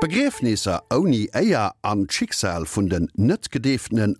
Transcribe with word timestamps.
Begräfnisser 0.00 0.84
oni 0.90 1.28
Äier 1.32 1.74
an 1.82 2.06
Schicksal 2.08 2.66
vun 2.66 2.88
den 2.88 3.10
net 3.16 3.48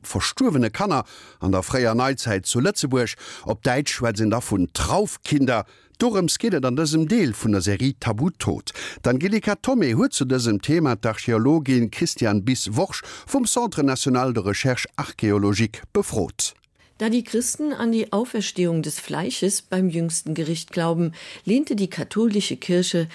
verstuwene 0.02 0.70
Kanner 0.70 1.04
an 1.38 1.52
der 1.52 1.62
freier 1.62 1.94
Neizeit 1.94 2.46
zu 2.46 2.58
Lettzeburg, 2.58 3.14
op 3.44 3.62
Deitschwsinn 3.62 4.30
da 4.30 4.40
vun 4.40 4.70
Traufkinder, 4.72 5.66
Dorem 5.98 6.28
skedet 6.28 6.64
an 6.64 6.76
dësem 6.76 7.06
Deel 7.06 7.32
vun 7.32 7.52
der 7.52 7.62
Serie 7.62 7.94
Tabutot. 8.00 8.72
D'Angelika 9.04 9.54
Tommy 9.62 9.92
huet 9.94 10.14
zu 10.14 10.26
dësem 10.26 10.58
Thema 10.62 10.96
d'Archäologin 10.96 11.90
Christian 11.90 12.44
Bis 12.44 12.74
Woch 12.74 13.02
vum 13.26 13.46
Centre 13.46 13.84
National 13.84 14.32
de 14.32 14.42
Recherche 14.42 14.88
Archäologik 14.96 15.82
befrot. 15.92 16.54
Da 16.98 17.08
die 17.08 17.22
Christen 17.22 17.72
an 17.72 17.92
die 17.92 18.12
Auferstehung 18.12 18.82
des 18.82 18.98
Fleisches 18.98 19.62
beim 19.62 19.88
jüngsten 19.88 20.34
Gericht 20.34 20.72
glauben, 20.72 21.12
lehnte 21.44 21.76
die 21.76 21.88
katholische 21.88 22.56
Kirche 22.56 23.06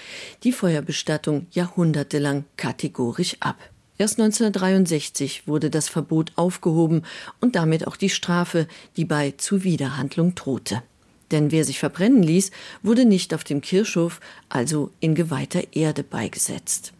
die 0.42 0.52
Feuerbestattung 0.52 1.46
jahrhundertelang 1.50 2.46
kategorisch 2.56 3.36
ab. 3.40 3.58
Erst 3.98 4.18
1963 4.18 5.46
wurde 5.46 5.68
das 5.68 5.90
Verbot 5.90 6.32
aufgehoben 6.34 7.02
und 7.42 7.56
damit 7.56 7.86
auch 7.86 7.96
die 7.96 8.08
Strafe, 8.08 8.66
die 8.96 9.04
bei 9.04 9.34
Zuwiderhandlung 9.36 10.34
drohte. 10.34 10.82
Denn 11.30 11.52
wer 11.52 11.64
sich 11.64 11.78
verbrennen 11.78 12.22
ließ, 12.22 12.52
wurde 12.82 13.04
nicht 13.04 13.34
auf 13.34 13.44
dem 13.44 13.60
Kirchhof, 13.60 14.20
also 14.48 14.90
in 15.00 15.14
geweihter 15.14 15.62
Erde 15.72 16.04
beigesetzt. 16.04 16.94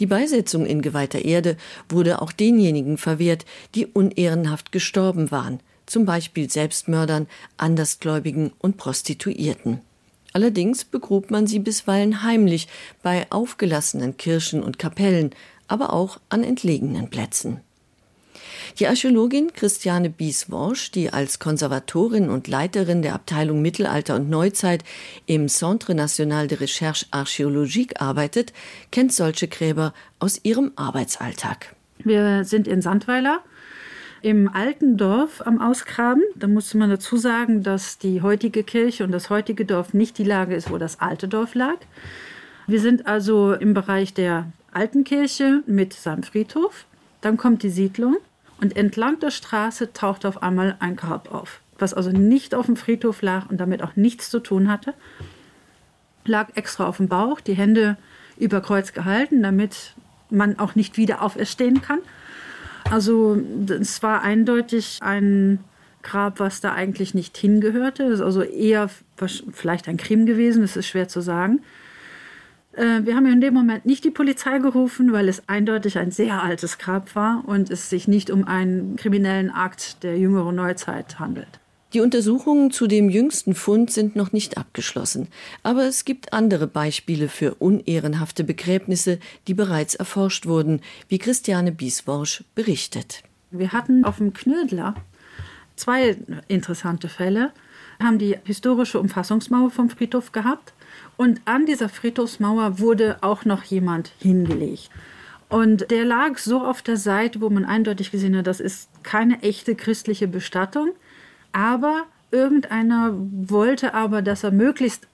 Die 0.00 0.06
Beisetzung 0.06 0.66
in 0.66 0.82
geweihter 0.82 1.24
Erde 1.24 1.56
wurde 1.88 2.20
auch 2.20 2.32
denjenigen 2.32 2.98
verwehrt, 2.98 3.44
die 3.76 3.86
unehrenhaft 3.86 4.72
gestorben 4.72 5.30
waren, 5.30 5.60
zum 5.92 6.06
Beispiel 6.06 6.50
Selbstmördern, 6.50 7.28
Andersgläubigen 7.58 8.52
und 8.58 8.78
Prostituierten. 8.78 9.80
Allerdings 10.32 10.84
begrub 10.84 11.30
man 11.30 11.46
sie 11.46 11.58
bisweilen 11.58 12.22
heimlich 12.22 12.66
bei 13.02 13.26
aufgelassenen 13.30 14.16
Kirchen 14.16 14.62
und 14.62 14.78
Kapellen, 14.78 15.30
aber 15.68 15.92
auch 15.92 16.18
an 16.30 16.42
entlegenen 16.42 17.10
Plätzen. 17.10 17.60
Die 18.78 18.86
Archäologin 18.86 19.52
Christiane 19.52 20.08
Biesworsch, 20.08 20.90
die 20.92 21.12
als 21.12 21.38
Konservatorin 21.38 22.30
und 22.30 22.48
Leiterin 22.48 23.02
der 23.02 23.14
Abteilung 23.14 23.60
Mittelalter 23.60 24.14
und 24.14 24.30
Neuzeit 24.30 24.84
im 25.26 25.48
Centre 25.48 25.94
National 25.94 26.48
de 26.48 26.58
Recherche 26.58 27.04
Archäologique 27.10 28.00
arbeitet, 28.00 28.54
kennt 28.90 29.12
solche 29.12 29.48
Gräber 29.48 29.92
aus 30.20 30.40
ihrem 30.42 30.72
Arbeitsalltag. 30.76 31.74
Wir 31.98 32.44
sind 32.44 32.66
in 32.66 32.80
Sandweiler 32.80 33.42
im 34.22 34.48
alten 34.48 34.96
Dorf 34.96 35.42
am 35.44 35.60
Ausgraben. 35.60 36.22
Da 36.36 36.46
musste 36.46 36.78
man 36.78 36.88
dazu 36.88 37.16
sagen, 37.16 37.62
dass 37.62 37.98
die 37.98 38.22
heutige 38.22 38.62
Kirche 38.62 39.04
und 39.04 39.12
das 39.12 39.30
heutige 39.30 39.64
Dorf 39.64 39.94
nicht 39.94 40.16
die 40.18 40.24
Lage 40.24 40.54
ist, 40.54 40.70
wo 40.70 40.78
das 40.78 41.00
alte 41.00 41.28
Dorf 41.28 41.54
lag. 41.54 41.76
Wir 42.66 42.80
sind 42.80 43.06
also 43.06 43.52
im 43.52 43.74
Bereich 43.74 44.14
der 44.14 44.46
alten 44.72 45.04
Kirche 45.04 45.62
mit 45.66 45.92
seinem 45.92 46.22
Friedhof. 46.22 46.86
Dann 47.20 47.36
kommt 47.36 47.62
die 47.62 47.70
Siedlung 47.70 48.16
und 48.60 48.76
entlang 48.76 49.18
der 49.18 49.30
Straße 49.30 49.92
taucht 49.92 50.24
auf 50.24 50.42
einmal 50.42 50.76
ein 50.78 50.94
Grab 50.94 51.32
auf, 51.34 51.60
was 51.78 51.92
also 51.92 52.10
nicht 52.10 52.54
auf 52.54 52.66
dem 52.66 52.76
Friedhof 52.76 53.22
lag 53.22 53.50
und 53.50 53.60
damit 53.60 53.82
auch 53.82 53.96
nichts 53.96 54.30
zu 54.30 54.38
tun 54.38 54.70
hatte. 54.70 54.94
lag 56.24 56.50
extra 56.54 56.86
auf 56.86 56.98
dem 56.98 57.08
Bauch, 57.08 57.40
die 57.40 57.54
Hände 57.54 57.96
über 58.38 58.60
Kreuz 58.60 58.92
gehalten, 58.92 59.42
damit 59.42 59.94
man 60.30 60.60
auch 60.60 60.76
nicht 60.76 60.96
wieder 60.96 61.22
auferstehen 61.22 61.82
kann. 61.82 61.98
Also 62.92 63.40
es 63.70 64.02
war 64.02 64.20
eindeutig 64.20 64.98
ein 65.00 65.60
Grab, 66.02 66.40
was 66.40 66.60
da 66.60 66.74
eigentlich 66.74 67.14
nicht 67.14 67.38
hingehörte. 67.38 68.02
Es 68.02 68.14
ist 68.14 68.20
also 68.20 68.42
eher 68.42 68.90
vielleicht 69.50 69.88
ein 69.88 69.96
Krim 69.96 70.26
gewesen, 70.26 70.62
es 70.62 70.76
ist 70.76 70.88
schwer 70.88 71.08
zu 71.08 71.22
sagen. 71.22 71.62
Äh, 72.72 73.00
wir 73.04 73.16
haben 73.16 73.24
in 73.24 73.40
dem 73.40 73.54
Moment 73.54 73.86
nicht 73.86 74.04
die 74.04 74.10
Polizei 74.10 74.58
gerufen, 74.58 75.10
weil 75.14 75.30
es 75.30 75.48
eindeutig 75.48 75.96
ein 75.96 76.10
sehr 76.10 76.42
altes 76.42 76.76
Grab 76.76 77.16
war 77.16 77.44
und 77.46 77.70
es 77.70 77.88
sich 77.88 78.08
nicht 78.08 78.30
um 78.30 78.46
einen 78.46 78.96
kriminellen 78.96 79.50
Akt 79.50 80.02
der 80.02 80.18
jüngeren 80.18 80.54
Neuzeit 80.54 81.18
handelt. 81.18 81.61
Die 81.92 82.00
Untersuchungen 82.00 82.70
zu 82.70 82.86
dem 82.86 83.10
jüngsten 83.10 83.54
Fund 83.54 83.90
sind 83.90 84.16
noch 84.16 84.32
nicht 84.32 84.56
abgeschlossen, 84.56 85.28
aber 85.62 85.84
es 85.84 86.06
gibt 86.06 86.32
andere 86.32 86.66
Beispiele 86.66 87.28
für 87.28 87.54
unehrenhafte 87.56 88.44
Begräbnisse, 88.44 89.18
die 89.46 89.52
bereits 89.52 89.94
erforscht 89.94 90.46
wurden, 90.46 90.80
wie 91.08 91.18
Christiane 91.18 91.70
Biesworsch 91.70 92.44
berichtet. 92.54 93.22
Wir 93.50 93.72
hatten 93.72 94.06
auf 94.06 94.16
dem 94.16 94.32
Knödler 94.32 94.94
zwei 95.76 96.16
interessante 96.48 97.10
Fälle, 97.10 97.52
haben 98.02 98.18
die 98.18 98.38
historische 98.44 98.98
Umfassungsmauer 98.98 99.70
vom 99.70 99.90
Friedhof 99.90 100.32
gehabt 100.32 100.72
und 101.18 101.42
an 101.44 101.66
dieser 101.66 101.90
Friedhofsmauer 101.90 102.78
wurde 102.78 103.18
auch 103.20 103.44
noch 103.44 103.64
jemand 103.64 104.12
hingelegt. 104.18 104.88
Und 105.50 105.90
der 105.90 106.06
lag 106.06 106.38
so 106.38 106.64
auf 106.64 106.80
der 106.80 106.96
Seite, 106.96 107.42
wo 107.42 107.50
man 107.50 107.66
eindeutig 107.66 108.10
gesehen 108.10 108.34
hat, 108.34 108.46
das 108.46 108.60
ist 108.60 108.88
keine 109.02 109.42
echte 109.42 109.74
christliche 109.74 110.26
Bestattung 110.26 110.92
aber 111.52 112.06
irgendeiner 112.30 113.14
wollte 113.14 113.94
aber, 113.94 114.22
dass 114.22 114.44
er 114.44 114.50
möglichst 114.50 115.06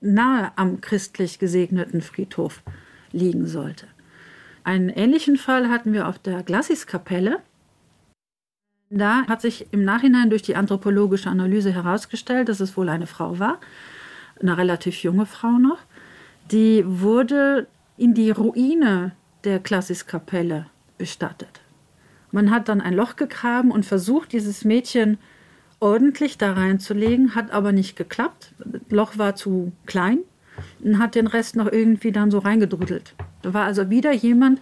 nahe 0.00 0.52
am 0.56 0.80
christlich 0.80 1.38
gesegneten 1.38 2.02
Friedhof 2.02 2.62
liegen 3.12 3.46
sollte. 3.46 3.86
Einen 4.64 4.88
ähnlichen 4.88 5.36
Fall 5.36 5.68
hatten 5.68 5.92
wir 5.92 6.08
auf 6.08 6.18
der 6.18 6.42
Glassiskapelle. 6.42 7.40
Da 8.90 9.26
hat 9.26 9.40
sich 9.40 9.66
im 9.72 9.84
Nachhinein 9.84 10.30
durch 10.30 10.42
die 10.42 10.56
anthropologische 10.56 11.30
Analyse 11.30 11.72
herausgestellt, 11.72 12.48
dass 12.48 12.60
es 12.60 12.76
wohl 12.76 12.88
eine 12.88 13.06
Frau 13.06 13.38
war, 13.38 13.58
eine 14.40 14.56
relativ 14.56 15.02
junge 15.02 15.26
Frau 15.26 15.52
noch, 15.52 15.78
die 16.50 16.84
wurde 16.86 17.66
in 17.96 18.14
die 18.14 18.30
Ruine 18.30 19.12
der 19.44 19.60
Klassiskapelle 19.60 20.66
bestattet. 20.98 21.60
Man 22.30 22.50
hat 22.50 22.68
dann 22.68 22.80
ein 22.80 22.94
Loch 22.94 23.16
gegraben 23.16 23.70
und 23.70 23.86
versucht, 23.86 24.32
dieses 24.32 24.64
Mädchen 24.64 25.18
ordentlich 25.80 26.38
da 26.38 26.52
reinzulegen, 26.52 27.34
hat 27.34 27.52
aber 27.52 27.72
nicht 27.72 27.96
geklappt. 27.96 28.52
Loch 28.88 29.18
war 29.18 29.34
zu 29.34 29.72
klein 29.86 30.18
und 30.82 30.98
hat 30.98 31.14
den 31.14 31.26
Rest 31.26 31.56
noch 31.56 31.70
irgendwie 31.70 32.12
dann 32.12 32.30
so 32.30 32.38
reingedrüttelt. 32.38 33.14
Da 33.42 33.54
war 33.54 33.64
also 33.64 33.90
wieder 33.90 34.12
jemand, 34.12 34.60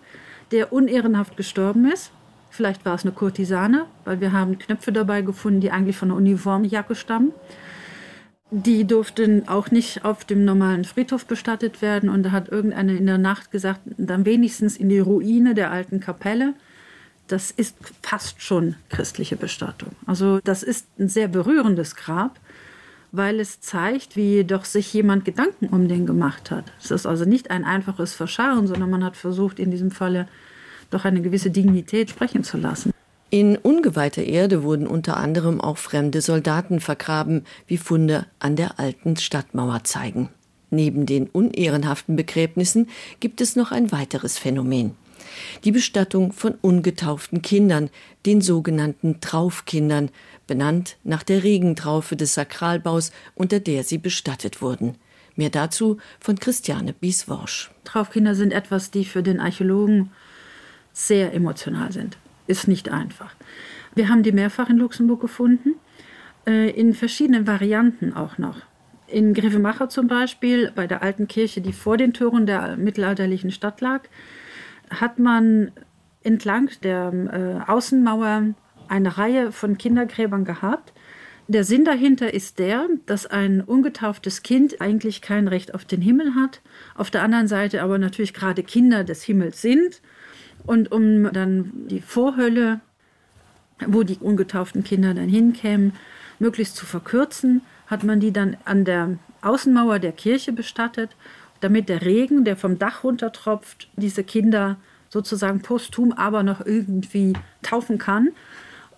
der 0.51 0.72
unehrenhaft 0.72 1.37
gestorben 1.37 1.91
ist. 1.91 2.12
Vielleicht 2.51 2.84
war 2.84 2.95
es 2.95 3.05
eine 3.05 3.12
Kurtisane, 3.12 3.87
weil 4.05 4.21
wir 4.21 4.33
haben 4.33 4.59
Knöpfe 4.59 4.93
dabei 4.93 5.22
gefunden, 5.22 5.61
die 5.61 5.71
eigentlich 5.71 5.97
von 5.97 6.09
der 6.09 6.19
Uniformjacke 6.19 6.95
stammen. 6.95 7.33
Die 8.51 8.87
durften 8.87 9.49
auch 9.49 9.71
nicht 9.71 10.05
auf 10.05 10.27
dem 10.27 10.45
normalen 10.45 10.84
Friedhof 10.84 11.25
bestattet 11.25 11.81
werden 11.81 12.11
und 12.11 12.25
da 12.25 12.33
hat 12.33 12.51
irgendeine 12.51 12.95
in 12.95 13.06
der 13.06 13.17
Nacht 13.17 13.51
gesagt, 13.51 13.81
dann 13.97 14.27
wenigstens 14.27 14.77
in 14.77 14.91
die 14.91 14.99
Ruine 14.99 15.55
der 15.55 15.71
alten 15.71 16.01
Kapelle 16.01 16.53
das 17.32 17.50
ist 17.50 17.76
fast 18.03 18.43
schon 18.43 18.76
christliche 18.91 19.37
Bestattung. 19.37 19.93
Also 20.06 20.41
das 20.44 20.62
ist 20.62 20.87
ein 20.98 21.09
sehr 21.09 21.28
berührendes 21.28 21.97
Grab, 21.97 22.38
weil 23.10 23.41
es 23.41 23.60
zeigt, 23.60 24.16
wie 24.16 24.44
doch 24.44 24.66
sich 24.66 24.93
jemand 24.93 25.25
Gedanken 25.25 25.69
um 25.69 25.88
den 25.88 26.04
gemacht 26.04 26.50
hat. 26.50 26.66
Es 26.82 26.91
ist 26.91 27.06
also 27.06 27.25
nicht 27.25 27.50
ein 27.50 27.65
einfaches 27.65 28.12
Verscharen, 28.12 28.66
sondern 28.66 28.91
man 28.91 29.03
hat 29.03 29.16
versucht, 29.16 29.59
in 29.59 29.71
diesem 29.71 29.91
Falle 29.91 30.28
doch 30.91 31.06
eine 31.06 31.22
gewisse 31.22 31.50
Dignität 31.50 32.10
sprechen 32.10 32.44
zu 32.44 32.59
lassen. 32.59 32.92
In 33.31 33.56
ungeweihter 33.56 34.25
Erde 34.25 34.62
wurden 34.62 34.87
unter 34.87 35.16
anderem 35.16 35.59
auch 35.59 35.78
fremde 35.78 36.21
Soldaten 36.21 36.81
vergraben, 36.81 37.47
wie 37.66 37.78
Funde 37.78 38.26
an 38.41 38.56
der 38.56 38.78
alten 38.78 39.16
Stadtmauer 39.16 39.84
zeigen. 39.84 40.28
Neben 40.69 41.06
den 41.06 41.28
unehrenhaften 41.28 42.15
Begräbnissen 42.15 42.91
gibt 43.21 43.41
es 43.41 43.56
noch 43.56 43.72
ein 43.72 43.91
weiteres 43.91 44.37
Phänomen 44.37 44.97
die 45.65 45.72
Bestattung 45.72 46.32
von 46.32 46.54
ungetauften 46.60 47.43
Kindern, 47.43 47.91
den 48.26 48.41
sogenannten 48.41 49.20
Traufkindern, 49.20 50.10
benannt 50.47 50.97
nach 51.04 51.22
der 51.22 51.43
Regentraufe 51.43 52.16
des 52.16 52.34
Sakralbaus, 52.34 53.12
unter 53.34 53.60
der 53.60 53.84
sie 53.84 53.98
bestattet 53.98 54.60
wurden. 54.60 54.97
Mehr 55.37 55.50
dazu 55.50 55.98
von 56.21 56.38
Christiane 56.38 56.92
Biesworsch. 56.92 57.71
Traufkinder 57.84 58.34
sind 58.34 58.53
etwas, 58.53 58.91
die 58.91 59.04
für 59.04 59.22
den 59.22 59.41
Archäologen 59.41 60.10
sehr 60.92 61.33
emotional 61.33 61.92
sind. 61.92 62.18
Ist 62.47 62.68
nicht 62.68 62.91
einfach. 62.91 63.34
Wir 63.95 64.09
haben 64.09 64.22
die 64.22 64.33
mehrfach 64.33 64.68
in 64.68 64.78
Luxemburg 64.78 65.21
gefunden, 65.21 65.74
äh, 66.47 66.71
in 66.71 66.95
verschiedenen 66.95 67.47
Varianten 67.47 68.12
auch 68.12 68.39
noch. 68.39 68.59
In 69.07 69.34
Griffemacher 69.34 69.89
zum 69.89 70.07
Beispiel 70.07 70.71
bei 70.74 70.86
der 70.86 71.03
alten 71.03 71.28
Kirche, 71.28 71.60
die 71.60 71.72
vor 71.72 71.97
den 71.97 72.15
Toren 72.15 72.47
der 72.47 72.77
mittelalterlichen 72.77 73.51
Stadt 73.51 73.80
lag, 73.80 74.03
hat 75.00 75.18
man 75.18 75.72
entlang 76.22 76.71
der 76.83 77.12
äh, 77.66 77.71
Außenmauer 77.71 78.54
eine 78.89 79.18
Reihe 79.18 79.53
von 79.53 79.78
Kindergräbern 79.78 80.44
gehabt. 80.44 80.92
Der 81.48 81.65
Sinn 81.65 81.84
dahinter 81.84 82.33
ist 82.33 82.59
der, 82.59 82.89
dass 83.06 83.27
ein 83.27 83.60
ungetauftes 83.60 84.42
Kind 84.42 84.80
eigentlich 84.80 85.22
kein 85.22 85.48
Recht 85.48 85.74
auf 85.74 85.84
den 85.84 86.00
Himmel 86.00 86.34
hat, 86.34 86.60
auf 86.94 87.10
der 87.10 87.22
anderen 87.22 87.48
Seite 87.48 87.83
aber 87.83 87.98
natürlich 87.98 88.33
gerade 88.33 88.62
Kinder 88.62 89.03
des 89.04 89.22
Himmels 89.24 89.60
sind. 89.60 90.00
Und 90.65 90.92
um 90.92 91.33
dann 91.33 91.72
die 91.88 92.00
Vorhölle, 92.00 92.80
wo 93.86 94.04
die 94.04 94.18
ungetauften 94.18 94.84
Kinder 94.84 95.15
dann 95.15 95.28
hinkämen, 95.28 95.92
möglichst 96.38 96.77
zu 96.77 96.86
verkürzen, 96.86 97.62
hat 97.88 98.04
man 98.04 98.21
die 98.21 98.33
dann 98.33 98.56
an 98.65 98.84
der 98.84 99.18
Außenmauer 99.42 99.98
der 99.98 100.12
Kirche 100.12 100.53
bestattet 100.53 101.10
damit 101.62 101.88
der 101.88 102.03
Regen, 102.03 102.44
der 102.44 102.56
vom 102.56 102.78
Dach 102.78 103.04
runtertropft, 103.04 103.88
diese 103.97 104.24
Kinder 104.24 104.76
sozusagen 105.09 105.62
posthum 105.62 106.12
aber 106.12 106.42
noch 106.42 106.64
irgendwie 106.64 107.34
taufen 107.62 107.98
kann 107.98 108.30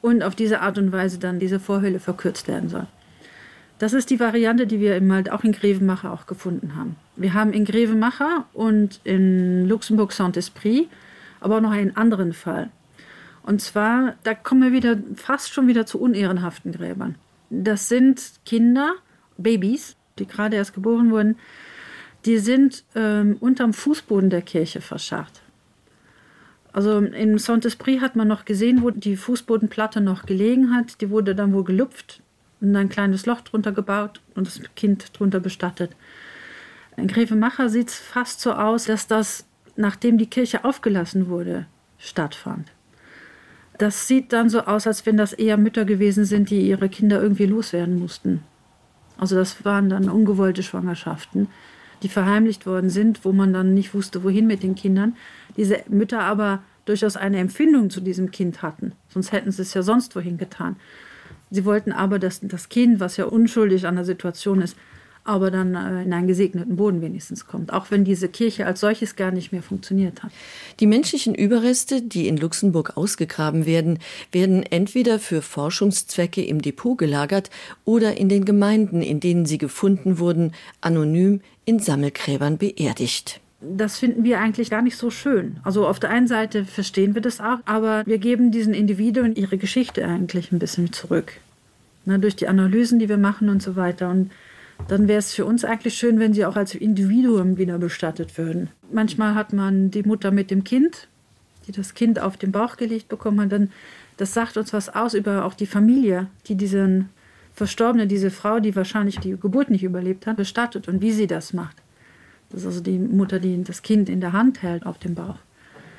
und 0.00 0.22
auf 0.22 0.34
diese 0.34 0.60
Art 0.60 0.78
und 0.78 0.90
Weise 0.90 1.18
dann 1.18 1.38
diese 1.38 1.60
Vorhöhle 1.60 2.00
verkürzt 2.00 2.48
werden 2.48 2.68
soll. 2.68 2.86
Das 3.78 3.92
ist 3.92 4.10
die 4.10 4.20
Variante, 4.20 4.66
die 4.66 4.80
wir 4.80 4.96
im 4.96 5.08
Mal 5.08 5.28
auch 5.30 5.44
in 5.44 5.52
Grevemacher 5.52 6.12
auch 6.12 6.26
gefunden 6.26 6.76
haben. 6.76 6.96
Wir 7.16 7.34
haben 7.34 7.52
in 7.52 7.64
Grevemacher 7.64 8.46
und 8.52 9.00
in 9.04 9.68
Luxemburg 9.68 10.12
Saint-Esprit, 10.12 10.88
aber 11.40 11.56
auch 11.56 11.60
noch 11.60 11.72
einen 11.72 11.96
anderen 11.96 12.32
Fall. 12.32 12.70
Und 13.42 13.60
zwar 13.60 14.14
da 14.22 14.34
kommen 14.34 14.62
wir 14.62 14.72
wieder 14.72 14.96
fast 15.16 15.52
schon 15.52 15.66
wieder 15.66 15.84
zu 15.84 16.00
unehrenhaften 16.00 16.72
Gräbern. 16.72 17.16
Das 17.50 17.88
sind 17.88 18.22
Kinder, 18.46 18.94
Babys, 19.36 19.96
die 20.18 20.26
gerade 20.26 20.56
erst 20.56 20.74
geboren 20.74 21.10
wurden, 21.10 21.36
die 22.24 22.38
sind 22.38 22.84
ähm, 22.94 23.36
unterm 23.40 23.72
Fußboden 23.72 24.30
der 24.30 24.42
Kirche 24.42 24.80
verscharrt. 24.80 25.42
Also 26.72 26.98
in 26.98 27.38
Saint-Esprit 27.38 28.00
hat 28.00 28.16
man 28.16 28.26
noch 28.26 28.44
gesehen, 28.44 28.82
wo 28.82 28.90
die 28.90 29.16
Fußbodenplatte 29.16 30.00
noch 30.00 30.26
gelegen 30.26 30.74
hat. 30.74 31.00
Die 31.00 31.10
wurde 31.10 31.34
dann 31.34 31.52
wohl 31.52 31.62
gelupft 31.62 32.20
und 32.60 32.74
ein 32.74 32.88
kleines 32.88 33.26
Loch 33.26 33.42
drunter 33.42 33.70
gebaut 33.70 34.20
und 34.34 34.48
das 34.48 34.60
Kind 34.74 35.16
drunter 35.16 35.38
bestattet. 35.38 35.92
In 36.96 37.06
Gräfemacher 37.06 37.68
sieht 37.68 37.90
es 37.90 37.94
fast 37.94 38.40
so 38.40 38.52
aus, 38.52 38.86
dass 38.86 39.06
das, 39.06 39.46
nachdem 39.76 40.18
die 40.18 40.26
Kirche 40.26 40.64
aufgelassen 40.64 41.28
wurde, 41.28 41.66
stattfand. 41.98 42.72
Das 43.78 44.06
sieht 44.06 44.32
dann 44.32 44.48
so 44.48 44.60
aus, 44.62 44.86
als 44.86 45.04
wenn 45.04 45.16
das 45.16 45.32
eher 45.32 45.56
Mütter 45.56 45.84
gewesen 45.84 46.24
sind, 46.24 46.50
die 46.50 46.68
ihre 46.68 46.88
Kinder 46.88 47.20
irgendwie 47.20 47.46
loswerden 47.46 47.98
mussten. 47.98 48.42
Also 49.16 49.36
das 49.36 49.64
waren 49.64 49.88
dann 49.88 50.08
ungewollte 50.08 50.62
Schwangerschaften, 50.62 51.48
die 52.02 52.08
verheimlicht 52.08 52.66
worden 52.66 52.90
sind, 52.90 53.24
wo 53.24 53.32
man 53.32 53.52
dann 53.52 53.74
nicht 53.74 53.94
wusste, 53.94 54.24
wohin 54.24 54.46
mit 54.46 54.62
den 54.62 54.74
Kindern. 54.74 55.16
Diese 55.56 55.82
Mütter 55.88 56.20
aber 56.20 56.62
durchaus 56.84 57.16
eine 57.16 57.38
Empfindung 57.38 57.90
zu 57.90 58.00
diesem 58.00 58.30
Kind 58.30 58.62
hatten, 58.62 58.92
sonst 59.08 59.32
hätten 59.32 59.50
sie 59.50 59.62
es 59.62 59.74
ja 59.74 59.82
sonst 59.82 60.14
wohin 60.16 60.36
getan. 60.36 60.76
Sie 61.50 61.64
wollten 61.64 61.92
aber, 61.92 62.18
dass 62.18 62.40
das 62.40 62.68
Kind, 62.68 63.00
was 63.00 63.16
ja 63.16 63.24
unschuldig 63.26 63.86
an 63.86 63.96
der 63.96 64.04
Situation 64.04 64.60
ist, 64.60 64.76
aber 65.24 65.50
dann 65.50 65.74
äh, 65.74 66.02
in 66.02 66.12
einen 66.12 66.26
gesegneten 66.26 66.76
Boden 66.76 67.00
wenigstens 67.00 67.46
kommt, 67.46 67.72
auch 67.72 67.90
wenn 67.90 68.04
diese 68.04 68.28
Kirche 68.28 68.66
als 68.66 68.80
solches 68.80 69.16
gar 69.16 69.30
nicht 69.30 69.52
mehr 69.52 69.62
funktioniert 69.62 70.22
hat. 70.22 70.30
Die 70.80 70.86
menschlichen 70.86 71.34
Überreste, 71.34 72.02
die 72.02 72.28
in 72.28 72.36
Luxemburg 72.36 72.96
ausgegraben 72.96 73.66
werden, 73.66 73.98
werden 74.32 74.62
entweder 74.62 75.18
für 75.18 75.42
Forschungszwecke 75.42 76.44
im 76.44 76.60
Depot 76.60 76.96
gelagert 76.96 77.50
oder 77.84 78.16
in 78.18 78.28
den 78.28 78.44
Gemeinden, 78.44 79.02
in 79.02 79.20
denen 79.20 79.46
sie 79.46 79.58
gefunden 79.58 80.18
wurden, 80.18 80.52
anonym 80.80 81.40
in 81.64 81.78
Sammelgräbern 81.78 82.58
beerdigt. 82.58 83.40
Das 83.60 83.98
finden 83.98 84.24
wir 84.24 84.40
eigentlich 84.40 84.68
gar 84.68 84.82
nicht 84.82 84.96
so 84.96 85.10
schön. 85.10 85.56
Also 85.62 85.86
auf 85.86 85.98
der 85.98 86.10
einen 86.10 86.26
Seite 86.26 86.66
verstehen 86.66 87.14
wir 87.14 87.22
das 87.22 87.40
auch, 87.40 87.58
aber 87.64 88.02
wir 88.04 88.18
geben 88.18 88.50
diesen 88.50 88.74
Individuen 88.74 89.34
ihre 89.34 89.56
Geschichte 89.56 90.04
eigentlich 90.06 90.52
ein 90.52 90.58
bisschen 90.58 90.92
zurück. 90.92 91.32
Na, 92.04 92.18
durch 92.18 92.36
die 92.36 92.48
Analysen, 92.48 92.98
die 92.98 93.08
wir 93.08 93.16
machen 93.16 93.48
und 93.48 93.62
so 93.62 93.76
weiter. 93.76 94.10
Und 94.10 94.30
dann 94.88 95.08
wäre 95.08 95.18
es 95.18 95.34
für 95.34 95.44
uns 95.44 95.64
eigentlich 95.64 95.94
schön, 95.94 96.18
wenn 96.18 96.34
sie 96.34 96.44
auch 96.44 96.56
als 96.56 96.74
Individuum 96.74 97.56
wieder 97.56 97.78
bestattet 97.78 98.36
würden. 98.36 98.70
Manchmal 98.92 99.34
hat 99.34 99.52
man 99.52 99.90
die 99.90 100.02
Mutter 100.02 100.30
mit 100.30 100.50
dem 100.50 100.64
Kind, 100.64 101.08
die 101.66 101.72
das 101.72 101.94
Kind 101.94 102.20
auf 102.20 102.36
den 102.36 102.52
Bauch 102.52 102.76
gelegt 102.76 103.08
bekommen 103.08 103.40
hat, 103.40 103.52
dann 103.52 103.70
das 104.16 104.32
sagt 104.32 104.56
uns 104.56 104.72
was 104.72 104.94
aus 104.94 105.14
über 105.14 105.44
auch 105.44 105.54
die 105.54 105.66
Familie, 105.66 106.28
die 106.46 106.54
diesen 106.54 107.08
verstorbene 107.54 108.06
diese 108.06 108.30
Frau, 108.30 108.60
die 108.60 108.76
wahrscheinlich 108.76 109.18
die 109.18 109.36
Geburt 109.36 109.70
nicht 109.70 109.82
überlebt 109.82 110.26
hat, 110.26 110.36
bestattet 110.36 110.88
und 110.88 111.00
wie 111.00 111.12
sie 111.12 111.26
das 111.26 111.52
macht. 111.52 111.76
Das 112.50 112.60
ist 112.60 112.66
also 112.66 112.80
die 112.80 112.98
Mutter, 112.98 113.40
die 113.40 113.62
das 113.64 113.82
Kind 113.82 114.08
in 114.08 114.20
der 114.20 114.32
Hand 114.32 114.62
hält 114.62 114.86
auf 114.86 114.98
dem 114.98 115.14
Bauch. 115.14 115.38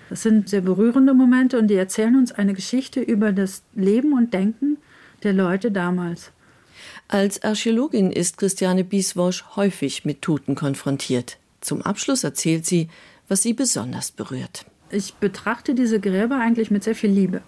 Das 0.09 0.21
sind 0.21 0.49
sehr 0.49 0.61
berührende 0.61 1.13
Momente 1.13 1.57
und 1.57 1.67
die 1.67 1.75
erzählen 1.75 2.15
uns 2.15 2.31
eine 2.31 2.53
Geschichte 2.53 3.01
über 3.01 3.31
das 3.31 3.63
Leben 3.73 4.13
und 4.13 4.33
Denken 4.33 4.77
der 5.23 5.33
Leute 5.33 5.71
damals. 5.71 6.31
Als 7.07 7.43
Archäologin 7.43 8.11
ist 8.11 8.37
Christiane 8.37 8.83
Bieswosch 8.83 9.43
häufig 9.55 10.05
mit 10.05 10.21
Toten 10.21 10.55
konfrontiert. 10.55 11.37
Zum 11.61 11.81
Abschluss 11.81 12.23
erzählt 12.23 12.65
sie, 12.65 12.89
was 13.27 13.43
sie 13.43 13.53
besonders 13.53 14.11
berührt. 14.11 14.65
Ich 14.89 15.15
betrachte 15.15 15.75
diese 15.75 15.99
Gräber 15.99 16.39
eigentlich 16.39 16.71
mit 16.71 16.83
sehr 16.83 16.95
viel 16.95 17.11
Liebe. 17.11 17.41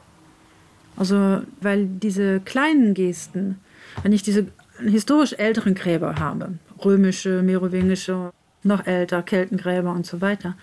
Also 0.95 1.41
weil 1.61 1.85
diese 1.85 2.39
kleinen 2.39 2.93
Gesten, 2.93 3.59
wenn 4.03 4.11
ich 4.11 4.23
diese 4.23 4.47
historisch 4.79 5.33
älteren 5.33 5.75
Gräber 5.75 6.15
habe, 6.15 6.53
römische, 6.83 7.41
merowingische, 7.41 8.31
noch 8.63 8.85
älter, 8.85 9.23
Keltengräber 9.23 9.91
und 9.91 10.05
so 10.05 10.21
weiter, 10.21 10.55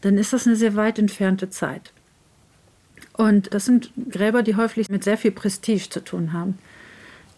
dann 0.00 0.16
ist 0.18 0.32
das 0.32 0.46
eine 0.46 0.56
sehr 0.56 0.74
weit 0.76 0.98
entfernte 0.98 1.50
Zeit. 1.50 1.92
Und 3.12 3.52
das 3.52 3.66
sind 3.66 3.90
Gräber, 4.10 4.42
die 4.42 4.56
häufig 4.56 4.88
mit 4.88 5.04
sehr 5.04 5.18
viel 5.18 5.32
Prestige 5.32 5.90
zu 5.90 6.02
tun 6.02 6.32
haben. 6.32 6.58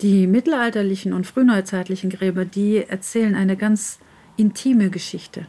Die 0.03 0.27
mittelalterlichen 0.27 1.13
und 1.13 1.29
frühneuzeitlichen 1.29 2.11
Gräber, 2.11 2.45
die 2.45 2.79
erzählen 2.79 3.37
eine 3.37 3.57
ganz 3.57 4.01
intime 4.37 4.91
Geschichte. 4.91 5.47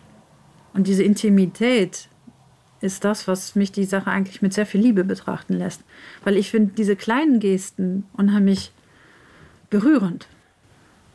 Und 0.74 0.88
diese 0.88 1.04
Intimität 1.04 2.08
ist 2.80 3.04
das, 3.04 3.28
was 3.28 3.56
mich 3.56 3.72
die 3.72 3.86
Sache 3.86 4.12
eigentlich 4.12 4.44
mit 4.44 4.54
sehr 4.54 4.68
viel 4.68 4.82
Liebe 4.82 5.04
betrachten 5.04 5.54
lässt, 5.54 5.84
weil 6.24 6.38
ich 6.38 6.52
finde 6.52 6.74
diese 6.78 6.96
kleinen 6.96 7.40
Gesten 7.40 8.06
unheimlich 8.14 8.72
berührend. 9.72 10.28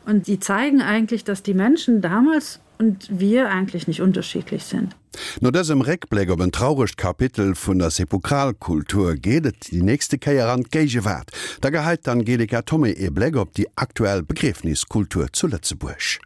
Und 0.09 0.25
die 0.25 0.39
zeigen 0.39 0.81
eigentlich, 0.81 1.23
dass 1.23 1.43
die 1.43 1.53
Menschen 1.53 2.01
damals 2.01 2.59
und 2.79 3.07
wir 3.11 3.49
eigentlich 3.49 3.87
nicht 3.87 4.01
unterschiedlich 4.01 4.63
sind. 4.63 4.95
No 5.39 5.51
dessem 5.51 5.81
Reckbleg 5.81 6.31
op 6.31 6.39
een 6.39 6.51
traurigcht 6.51 6.97
Kapitel 6.97 7.53
vun 7.55 7.79
der 7.79 7.91
Sepokralkultur 7.91 9.15
gedet 9.15 9.71
die 9.71 9.83
nächste 9.83 10.17
Käierrand 10.17 10.71
Geige 10.71 11.03
wat. 11.05 11.31
Da 11.61 11.69
gehalt 11.69 12.07
dann 12.07 12.25
Gelika 12.25 12.61
Tommy 12.63 12.95
e 12.97 13.09
Bleg 13.09 13.35
op 13.35 13.53
die 13.53 13.67
aktuell 13.75 14.23
Begräfniskultur 14.23 15.27
zu 15.31 15.47
Lettzeburgch. 15.47 16.19